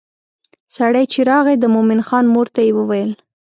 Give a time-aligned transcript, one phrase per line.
[0.75, 3.11] سړی چې راغی د مومن خان مور ته یې وویل.